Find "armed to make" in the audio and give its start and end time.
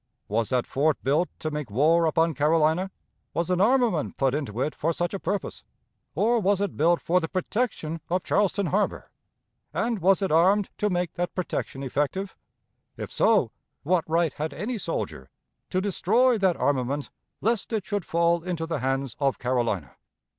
10.31-11.13